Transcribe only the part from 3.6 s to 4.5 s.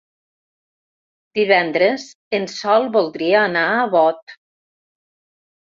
a Bot.